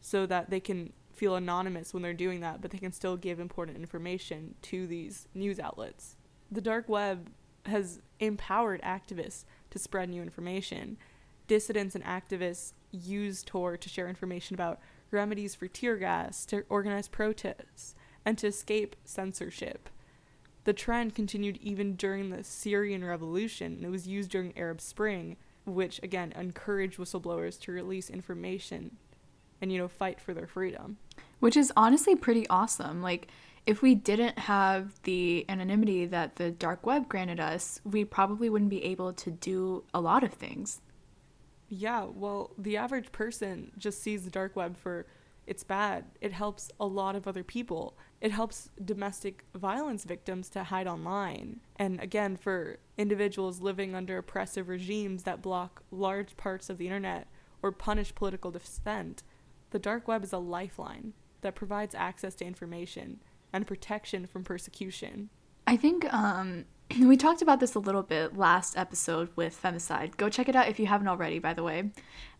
[0.00, 3.38] so that they can feel anonymous when they're doing that, but they can still give
[3.38, 6.16] important information to these news outlets.
[6.50, 7.30] The dark web
[7.66, 10.98] has empowered activists to spread new information.
[11.46, 14.80] Dissidents and activists use Tor to share information about
[15.10, 19.88] remedies for tear gas, to organize protests, and to escape censorship.
[20.64, 25.36] The trend continued even during the Syrian revolution, and it was used during Arab Spring,
[25.66, 28.96] which again encouraged whistleblowers to release information
[29.60, 30.96] and you know fight for their freedom.
[31.40, 33.02] Which is honestly pretty awesome.
[33.02, 33.28] Like
[33.66, 38.70] if we didn't have the anonymity that the dark web granted us, we probably wouldn't
[38.70, 40.80] be able to do a lot of things.
[41.76, 45.06] Yeah, well, the average person just sees the dark web for
[45.44, 46.04] it's bad.
[46.20, 47.98] It helps a lot of other people.
[48.20, 51.60] It helps domestic violence victims to hide online.
[51.76, 57.26] And again, for individuals living under oppressive regimes that block large parts of the internet
[57.60, 59.24] or punish political dissent,
[59.70, 63.20] the dark web is a lifeline that provides access to information
[63.52, 65.28] and protection from persecution.
[65.66, 66.66] I think um,
[67.00, 70.16] we talked about this a little bit last episode with femicide.
[70.16, 71.90] Go check it out if you haven't already, by the way.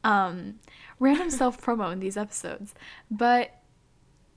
[0.02, 0.60] Um,
[0.98, 2.74] random self promo in these episodes.
[3.10, 3.60] But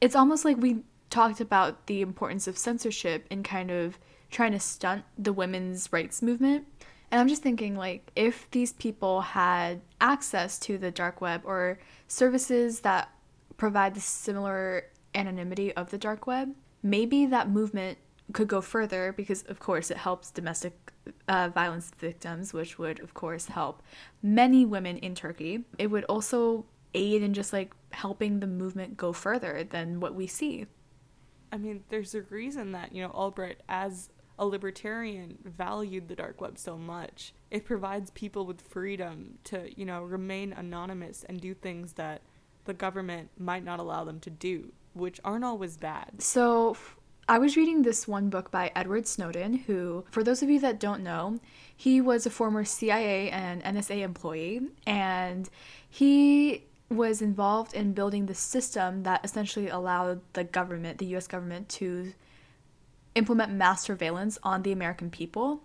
[0.02, 3.98] it's almost like we talked about the importance of censorship in kind of
[4.30, 6.68] trying to stunt the women's rights movement.
[7.10, 11.80] And I'm just thinking, like, if these people had access to the dark web or
[12.08, 13.10] services that
[13.56, 17.98] provide the similar anonymity of the dark web, maybe that movement
[18.34, 20.92] could go further because, of course, it helps domestic
[21.28, 23.82] uh, violence victims, which would, of course, help
[24.22, 25.64] many women in Turkey.
[25.78, 30.28] It would also aid in just like helping the movement go further than what we
[30.28, 30.66] see.
[31.52, 36.42] I mean, there's a reason that, you know, Albright, as a libertarian, valued the dark
[36.42, 37.34] web so much.
[37.50, 42.22] It provides people with freedom to, you know, remain anonymous and do things that
[42.66, 46.22] the government might not allow them to do, which aren't always bad.
[46.22, 46.76] So,
[47.30, 50.80] I was reading this one book by Edward Snowden, who, for those of you that
[50.80, 51.40] don't know,
[51.76, 55.50] he was a former CIA and NSA employee, and
[55.90, 61.68] he was involved in building the system that essentially allowed the government, the US government,
[61.68, 62.14] to
[63.14, 65.62] implement mass surveillance on the American people.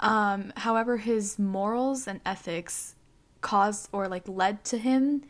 [0.00, 2.96] Um, however, his morals and ethics
[3.42, 5.22] caused or like led to him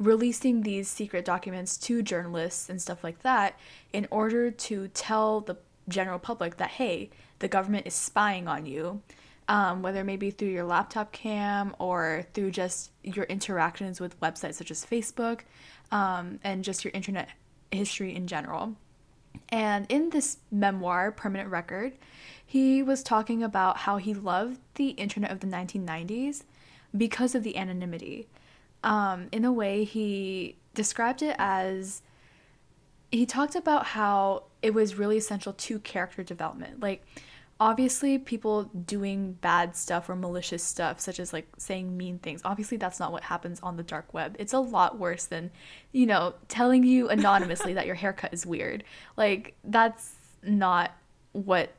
[0.00, 3.60] releasing these secret documents to journalists and stuff like that
[3.92, 5.56] in order to tell the
[5.88, 9.02] general public that, hey, the government is spying on you,
[9.46, 14.70] um, whether maybe through your laptop cam or through just your interactions with websites such
[14.70, 15.40] as Facebook
[15.92, 17.28] um, and just your internet
[17.70, 18.74] history in general.
[19.50, 21.92] And in this memoir, Permanent Record,
[22.44, 26.44] he was talking about how he loved the internet of the 1990s
[26.96, 28.28] because of the anonymity
[28.82, 32.02] um, in a way, he described it as
[33.10, 36.80] he talked about how it was really essential to character development.
[36.80, 37.04] Like,
[37.60, 42.78] obviously people doing bad stuff or malicious stuff such as like saying mean things obviously
[42.78, 45.50] that's not what happens on the dark web it's a lot worse than
[45.92, 48.82] you know telling you anonymously that your haircut is weird
[49.16, 50.92] like that's not
[51.32, 51.70] what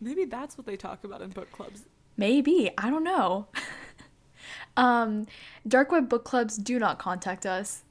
[0.00, 1.82] Maybe that's what they talk about in book clubs.
[2.16, 3.48] maybe i don't know
[4.76, 5.26] um
[5.66, 7.82] dark web book clubs do not contact us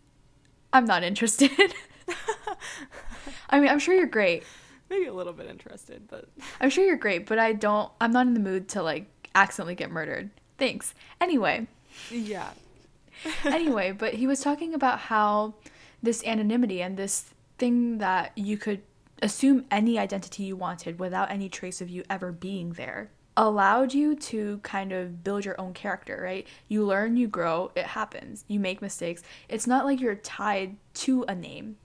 [0.74, 1.74] i'm not interested
[3.50, 4.44] i mean i'm sure you're great
[4.90, 6.28] Maybe a little bit interested, but
[6.60, 7.92] I'm sure you're great, but I don't.
[8.02, 10.32] I'm not in the mood to like accidentally get murdered.
[10.58, 10.96] Thanks.
[11.22, 11.68] Anyway,
[12.10, 12.50] yeah.
[13.46, 15.54] anyway, but he was talking about how
[16.02, 17.26] this anonymity and this
[17.60, 18.82] thing that you could
[19.22, 24.16] assume any identity you wanted without any trace of you ever being there allowed you
[24.16, 26.46] to kind of build your own character, right?
[26.68, 28.44] You learn, you grow, it happens.
[28.50, 29.24] You make mistakes.
[29.48, 31.78] It's not like you're tied to a name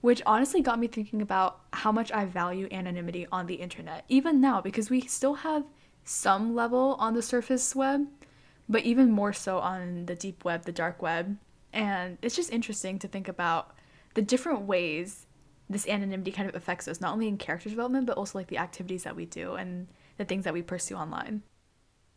[0.00, 4.40] which honestly got me thinking about how much I value anonymity on the internet, even
[4.40, 5.64] now, because we still have
[6.04, 8.08] some level on the surface web,
[8.68, 11.36] but even more so on the deep web, the dark web.
[11.72, 13.76] And it's just interesting to think about
[14.14, 15.26] the different ways
[15.70, 18.58] this anonymity kind of affects us, not only in character development, but also like the
[18.58, 19.86] activities that we do and
[20.22, 21.42] the things that we pursue online.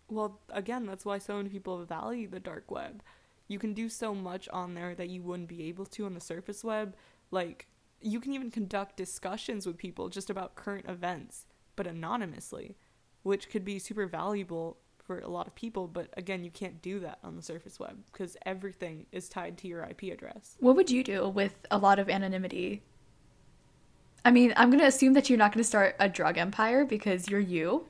[0.10, 3.02] Well, again, that's why so many people value the dark web.
[3.48, 6.20] You can do so much on there that you wouldn't be able to on the
[6.20, 6.96] surface web.
[7.32, 7.68] Like,
[8.02, 12.76] you can even conduct discussions with people just about current events, but anonymously,
[13.24, 15.88] which could be super valuable for a lot of people.
[15.88, 19.68] But again, you can't do that on the surface web because everything is tied to
[19.68, 20.58] your IP address.
[20.60, 22.84] What would you do with a lot of anonymity?
[24.26, 26.84] I mean, I'm going to assume that you're not going to start a drug empire
[26.84, 27.86] because you're you.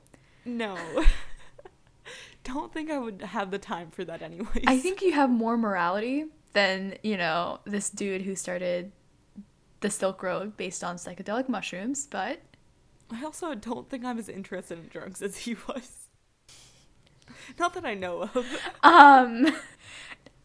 [0.45, 0.77] No.
[2.43, 4.65] Don't think I would have the time for that anyways.
[4.67, 8.91] I think you have more morality than, you know, this dude who started
[9.79, 12.41] the Silk Road based on psychedelic mushrooms, but
[13.11, 16.07] I also don't think I'm as interested in drugs as he was.
[17.57, 18.45] Not that I know of.
[18.83, 19.47] um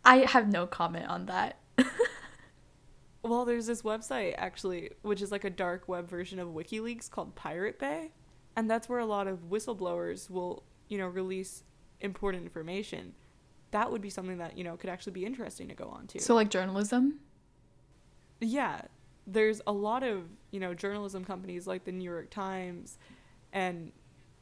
[0.04, 1.58] I have no comment on that.
[3.22, 7.34] Well, there's this website actually, which is like a dark web version of WikiLeaks called
[7.34, 8.12] Pirate Bay,
[8.56, 11.62] and that's where a lot of whistleblowers will, you know, release
[12.00, 13.14] important information.
[13.70, 16.20] That would be something that, you know, could actually be interesting to go on to.
[16.20, 17.20] So like journalism?
[18.40, 18.82] yeah,
[19.26, 22.98] there's a lot of, you know, journalism companies like the New York Times
[23.52, 23.92] and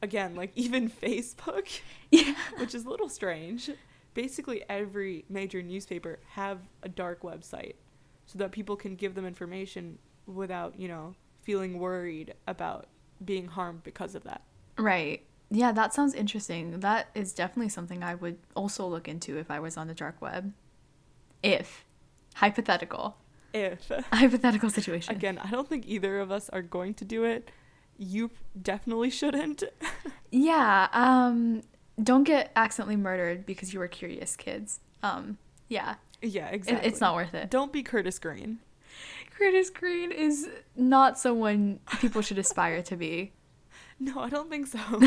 [0.01, 2.33] again, like even Facebook, Yeah.
[2.57, 3.69] which is a little strange.
[4.13, 7.75] Basically every major newspaper have a dark website
[8.25, 12.87] so that people can give them information without, you know, feeling worried about
[13.23, 14.41] being harmed because of that.
[14.77, 15.23] Right.
[15.51, 16.79] Yeah, that sounds interesting.
[16.81, 20.21] That is definitely something I would also look into if I was on the dark
[20.21, 20.53] web.
[21.41, 21.85] If
[22.35, 23.17] hypothetical.
[23.53, 25.15] If Hypothetical situation.
[25.15, 27.49] again, I don't think either of us are going to do it.
[27.97, 28.29] You
[28.61, 29.63] definitely shouldn't.
[30.31, 31.63] Yeah, um
[32.01, 34.79] don't get accidentally murdered because you were curious, kids.
[35.01, 36.87] Um yeah, yeah, it- exactly.
[36.87, 37.49] it's not worth it.
[37.49, 38.59] Don't be Curtis Green.
[39.39, 43.31] Curtis Green is not someone people should aspire to be.
[44.01, 44.79] No, I don't think so.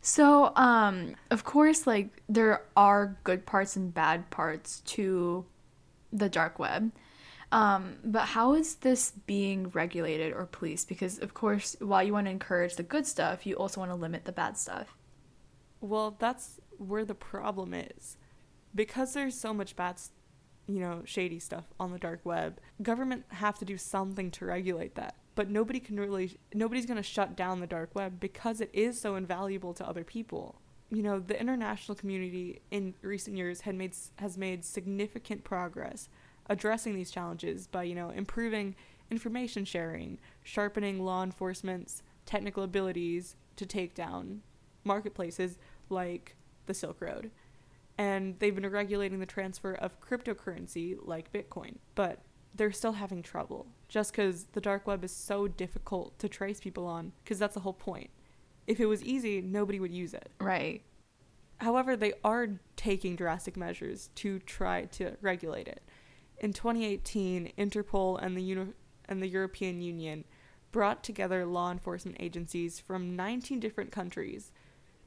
[0.00, 5.46] So, um, of course, like there are good parts and bad parts to
[6.12, 6.92] the dark web.
[7.50, 10.88] Um, but how is this being regulated or policed?
[10.88, 13.96] Because of course, while you want to encourage the good stuff, you also want to
[13.96, 14.94] limit the bad stuff.
[15.80, 18.16] well, that's where the problem is.
[18.74, 20.10] Because there's so much bad, s-
[20.66, 24.94] you know, shady stuff on the dark web, government have to do something to regulate
[24.94, 25.16] that.
[25.34, 29.00] But nobody can really nobody's going to shut down the dark web because it is
[29.00, 30.60] so invaluable to other people.
[30.90, 36.08] You know, the international community in recent years had made has made significant progress
[36.46, 38.76] addressing these challenges by, you know, improving
[39.10, 44.42] information sharing, sharpening law enforcement's technical abilities to take down
[44.84, 45.58] marketplaces
[45.88, 46.36] like
[46.66, 47.30] the Silk Road.
[47.96, 51.76] And they've been regulating the transfer of cryptocurrency like Bitcoin.
[51.94, 52.20] But
[52.54, 56.86] they're still having trouble just because the dark web is so difficult to trace people
[56.86, 58.10] on, because that's the whole point.
[58.66, 60.30] If it was easy, nobody would use it.
[60.40, 60.82] Right.
[61.58, 65.82] However, they are taking drastic measures to try to regulate it.
[66.38, 68.72] In 2018, Interpol and the Uni-
[69.08, 70.24] and the European Union
[70.72, 74.50] brought together law enforcement agencies from 19 different countries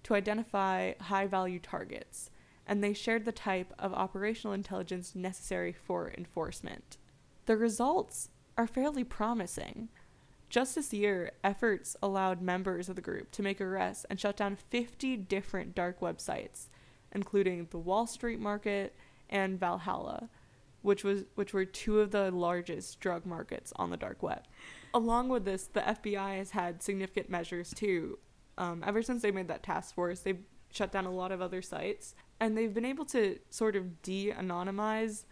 [0.03, 2.29] to identify high-value targets,
[2.67, 6.97] and they shared the type of operational intelligence necessary for enforcement.
[7.45, 9.87] The results are fairly promising.
[10.49, 14.57] Just this year, efforts allowed members of the group to make arrests and shut down
[14.57, 16.67] 50 different dark websites,
[17.13, 18.95] including the Wall Street Market
[19.29, 20.29] and Valhalla,
[20.81, 24.43] which was which were two of the largest drug markets on the dark web.
[24.93, 28.19] Along with this, the FBI has had significant measures too.
[28.57, 31.61] Um, ever since they made that task force, they've shut down a lot of other
[31.61, 35.25] sites, and they've been able to sort of de anonymize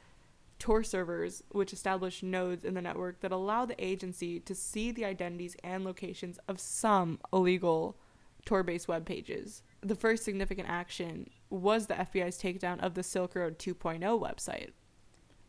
[0.57, 5.05] Tor servers, which establish nodes in the network that allow the agency to see the
[5.05, 7.97] identities and locations of some illegal
[8.45, 9.63] Tor based web pages.
[9.81, 14.71] The first significant action was the FBI's takedown of the Silk Road 2.0 website,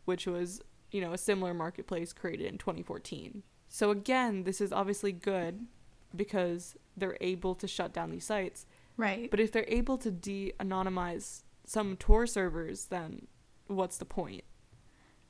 [0.07, 3.43] which was, you know, a similar marketplace created in 2014.
[3.69, 5.67] So again, this is obviously good
[6.15, 8.67] because they're able to shut down these sites.
[8.97, 9.31] Right.
[9.31, 13.27] But if they're able to de anonymize some Tor servers, then
[13.67, 14.45] what's the point?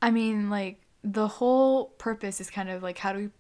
[0.01, 3.31] I mean, like, the whole purpose is kind of like how do we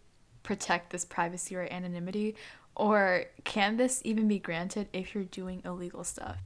[0.42, 2.36] protect this privacy or anonymity?
[2.76, 6.38] Or can this even be granted if you're doing illegal stuff?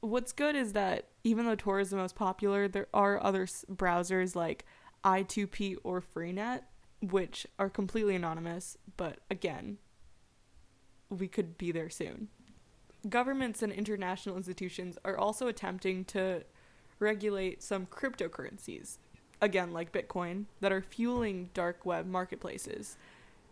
[0.00, 3.64] What's good is that even though Tor is the most popular, there are other s-
[3.68, 4.64] browsers like
[5.02, 6.62] i2p or Freenet,
[7.00, 9.78] which are completely anonymous, but again,
[11.08, 12.28] we could be there soon.
[13.08, 16.42] Governments and international institutions are also attempting to
[16.98, 18.96] regulate some cryptocurrencies,
[19.40, 22.96] again, like Bitcoin, that are fueling dark web marketplaces.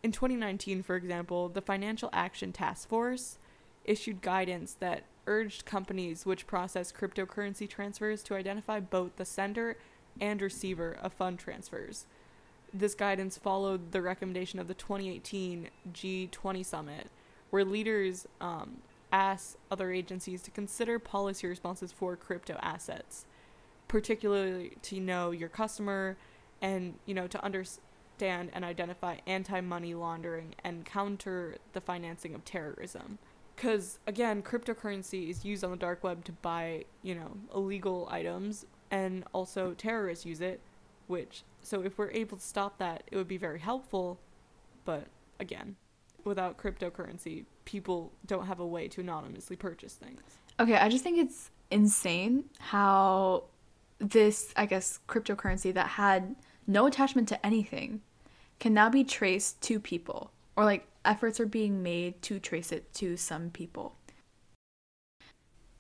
[0.03, 3.39] In 2019, for example, the Financial Action Task Force
[3.85, 9.77] issued guidance that urged companies which process cryptocurrency transfers to identify both the sender
[10.21, 12.07] and receiver of fund transfers.
[12.73, 17.09] This guidance followed the recommendation of the 2018 G20 summit,
[17.51, 18.79] where leaders um,
[19.15, 23.25] asked other agencies to consider policy responses for crypto assets,
[23.87, 26.17] particularly to know your customer
[26.61, 33.19] and you know to understand and identify anti-money laundering and counter the financing of terrorism.
[33.55, 38.67] Because again cryptocurrency is used on the dark web to buy you know illegal items
[38.91, 40.61] and also terrorists use it
[41.07, 44.19] which so if we're able to stop that it would be very helpful
[44.85, 45.07] but
[45.39, 45.77] again
[46.25, 50.21] without cryptocurrency people don't have a way to anonymously purchase things
[50.61, 53.45] Okay, I just think it's insane how
[53.99, 58.03] this, I guess, cryptocurrency that had no attachment to anything
[58.61, 62.93] can now be traced to people, or like efforts are being made to trace it
[62.95, 63.97] to some people.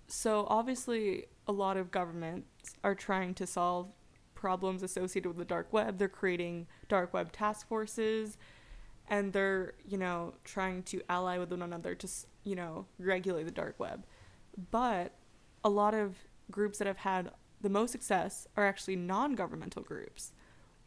[0.09, 3.93] So obviously, a lot of governments are trying to solve
[4.35, 5.99] problems associated with the dark web.
[5.99, 8.37] They're creating dark web task forces,
[9.09, 12.09] and they're you know trying to ally with one another to
[12.43, 14.05] you know regulate the dark web.
[14.71, 15.13] But
[15.63, 16.17] a lot of
[16.51, 17.31] groups that have had
[17.61, 20.33] the most success are actually non-governmental groups.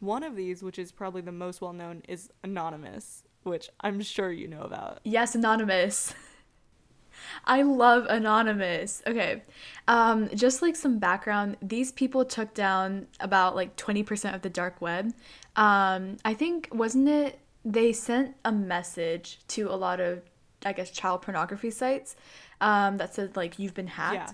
[0.00, 4.30] One of these, which is probably the most well known, is Anonymous, which I'm sure
[4.30, 5.00] you know about.
[5.02, 6.14] Yes, Anonymous.
[7.44, 9.02] I love Anonymous.
[9.06, 9.42] Okay.
[9.88, 14.80] Um, just like some background, these people took down about like 20% of the dark
[14.80, 15.12] web.
[15.56, 17.40] Um, I think, wasn't it,
[17.72, 20.22] they sent a message to a lot of,
[20.64, 22.16] I guess, child pornography sites
[22.60, 24.14] um, that said, like, you've been hacked.
[24.14, 24.30] Yeah.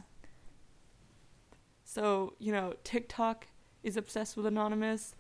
[1.85, 3.49] So, you know, TikTok
[3.83, 5.17] is obsessed with Anonymous.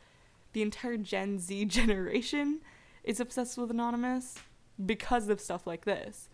[0.52, 2.60] The entire Gen Z generation
[3.02, 4.36] is obsessed with Anonymous
[4.84, 6.28] because of stuff like this.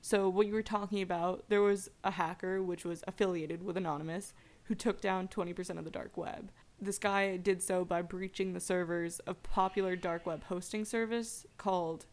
[0.00, 4.32] So, what you were talking about, there was a hacker which was affiliated with Anonymous
[4.64, 6.52] who took down 20% of the dark web.
[6.80, 12.06] This guy did so by breaching the servers of popular dark web hosting service called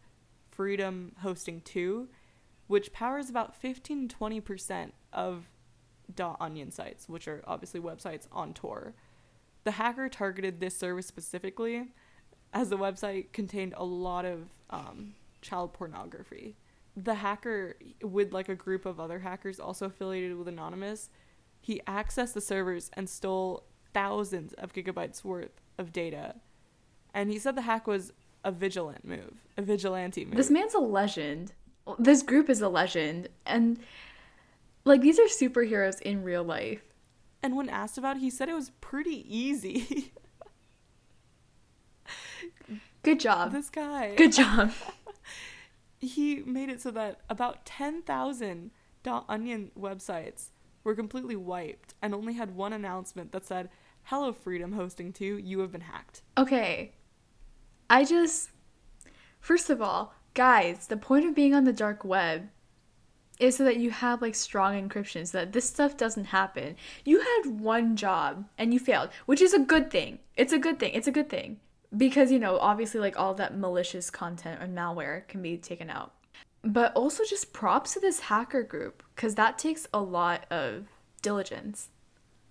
[0.49, 2.07] Freedom Hosting 2,
[2.67, 5.49] which powers about 15 20% of
[6.13, 8.93] dot .onion sites, which are obviously websites on Tor.
[9.63, 11.91] The hacker targeted this service specifically
[12.53, 16.55] as the website contained a lot of um, child pornography.
[16.95, 21.09] The hacker, with like a group of other hackers also affiliated with Anonymous,
[21.59, 23.63] he accessed the servers and stole
[23.93, 26.35] thousands of gigabytes worth of data.
[27.13, 28.13] And he said the hack was
[28.43, 30.35] a vigilant move, a vigilante move.
[30.35, 31.53] This man's a legend.
[31.99, 33.29] This group is a legend.
[33.45, 33.79] And,
[34.85, 36.81] like, these are superheroes in real life.
[37.41, 40.13] And when asked about it, he said it was pretty easy.
[43.03, 43.51] Good job.
[43.51, 44.15] this guy.
[44.15, 44.71] Good job.
[45.99, 48.71] He made it so that about 10,000
[49.05, 50.49] .onion websites
[50.83, 53.69] were completely wiped and only had one announcement that said,
[54.03, 56.93] "Hello Freedom Hosting 2, you have been hacked." Okay.
[57.89, 58.49] I just.
[59.39, 62.49] First of all, guys, the point of being on the dark web
[63.39, 66.75] is so that you have like strong encryption so that this stuff doesn't happen.
[67.03, 70.19] You had one job and you failed, which is a good thing.
[70.35, 70.93] It's a good thing.
[70.93, 71.59] It's a good thing.
[71.95, 76.13] Because, you know, obviously, like all that malicious content or malware can be taken out.
[76.63, 80.87] But also, just props to this hacker group because that takes a lot of
[81.21, 81.89] diligence.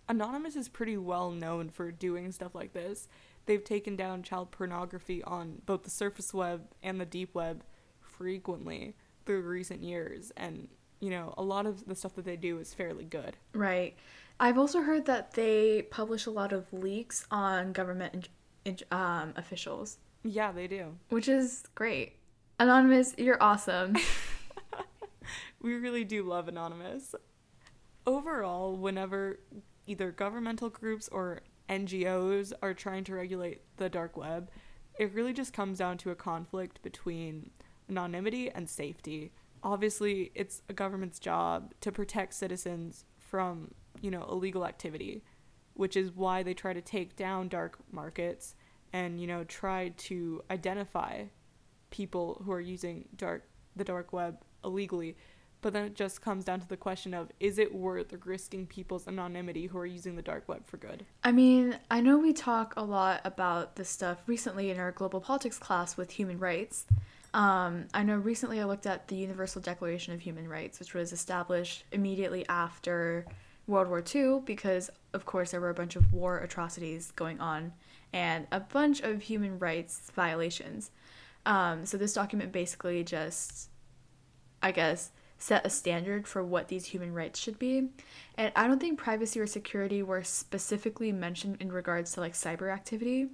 [0.08, 3.08] Anonymous is pretty well known for doing stuff like this.
[3.46, 7.64] They've taken down child pornography on both the surface web and the deep web
[8.00, 8.94] frequently.
[9.24, 10.68] through recent years and
[11.02, 13.36] you know, a lot of the stuff that they do is fairly good.
[13.54, 13.96] Right.
[14.38, 18.28] I've also heard that they publish a lot of leaks on government
[18.92, 19.98] um, officials.
[20.22, 20.96] Yeah, they do.
[21.08, 22.14] Which is great.
[22.60, 23.96] Anonymous, you're awesome.
[25.60, 27.16] we really do love Anonymous.
[28.06, 29.40] Overall, whenever
[29.86, 34.50] either governmental groups or NGOs are trying to regulate the dark web,
[34.98, 37.50] it really just comes down to a conflict between
[37.88, 44.66] anonymity and safety obviously it's a government's job to protect citizens from, you know, illegal
[44.66, 45.22] activity,
[45.74, 48.54] which is why they try to take down dark markets
[48.92, 51.24] and, you know, try to identify
[51.90, 55.16] people who are using dark the dark web illegally.
[55.62, 59.08] But then it just comes down to the question of is it worth risking people's
[59.08, 61.06] anonymity who are using the dark web for good?
[61.24, 65.20] I mean, I know we talk a lot about this stuff recently in our global
[65.20, 66.84] politics class with human rights.
[67.32, 71.12] Um, I know recently I looked at the Universal Declaration of Human Rights, which was
[71.12, 73.24] established immediately after
[73.66, 77.72] World War II because, of course, there were a bunch of war atrocities going on
[78.12, 80.90] and a bunch of human rights violations.
[81.46, 83.70] Um, so this document basically just,
[84.62, 85.10] I guess,
[85.42, 87.88] set a standard for what these human rights should be.
[88.38, 92.72] And I don't think privacy or security were specifically mentioned in regards to like cyber
[92.72, 93.26] activity.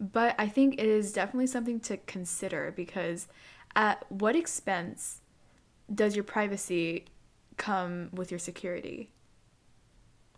[0.00, 3.28] But I think it is definitely something to consider because
[3.76, 5.20] at what expense
[5.94, 7.04] does your privacy
[7.56, 9.12] come with your security?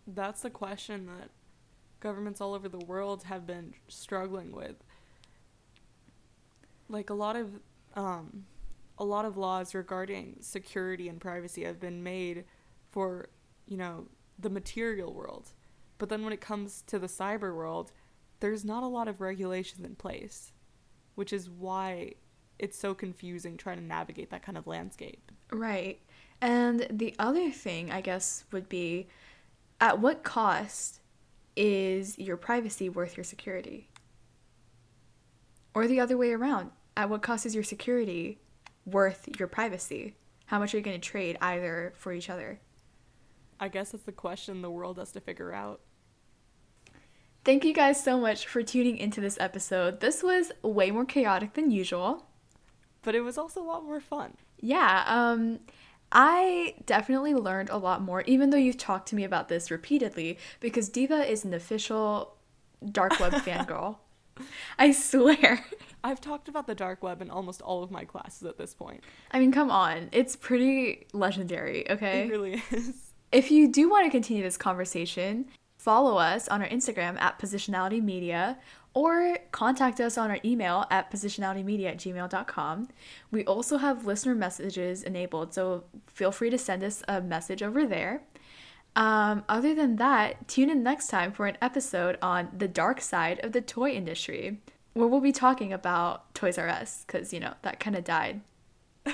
[0.06, 1.30] That's the question that
[2.00, 4.76] governments all over the world have been struggling with.
[6.90, 7.52] Like a lot of
[7.96, 8.44] um,
[9.02, 12.44] a lot of laws regarding security and privacy have been made
[12.92, 13.26] for,
[13.66, 14.06] you know,
[14.38, 15.50] the material world.
[15.98, 17.90] But then when it comes to the cyber world,
[18.38, 20.52] there's not a lot of regulations in place,
[21.16, 22.12] which is why
[22.60, 25.32] it's so confusing trying to navigate that kind of landscape.
[25.50, 25.98] Right.
[26.40, 29.08] And the other thing, I guess, would be
[29.80, 31.00] at what cost
[31.56, 33.88] is your privacy worth your security?
[35.74, 38.38] Or the other way around, at what cost is your security
[38.84, 40.16] worth your privacy?
[40.46, 42.60] How much are you going to trade either for each other?
[43.58, 45.80] I guess that's the question the world has to figure out.
[47.44, 50.00] Thank you guys so much for tuning into this episode.
[50.00, 52.26] This was way more chaotic than usual,
[53.02, 54.36] but it was also a lot more fun.
[54.60, 55.60] Yeah, um
[56.12, 60.38] I definitely learned a lot more even though you've talked to me about this repeatedly
[60.60, 62.36] because Diva is an official
[62.90, 63.96] dark web fangirl.
[64.78, 65.64] I swear.
[66.04, 69.02] I've talked about the dark web in almost all of my classes at this point.
[69.30, 70.08] I mean, come on.
[70.12, 72.22] It's pretty legendary, okay?
[72.22, 73.12] It really is.
[73.30, 75.46] If you do want to continue this conversation,
[75.78, 78.58] follow us on our Instagram at Positionality Media
[78.94, 82.88] or contact us on our email at positionalitymedia at gmail.com.
[83.30, 87.86] We also have listener messages enabled, so feel free to send us a message over
[87.86, 88.22] there.
[88.94, 93.40] Um, other than that, tune in next time for an episode on the dark side
[93.42, 94.60] of the toy industry,
[94.94, 98.40] where we'll be talking about Toys R Us, because, you know, that kind of died.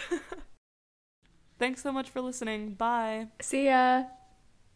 [1.59, 2.75] Thanks so much for listening.
[2.75, 3.29] Bye.
[3.41, 4.05] See ya.